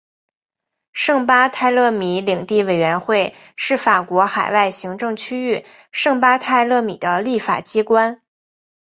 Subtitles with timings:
[0.93, 8.19] 圣巴泰勒米领地委员会是法国海外行政区域圣巴泰勒米的立法机关。